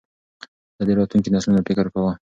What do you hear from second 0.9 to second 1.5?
راتلونکو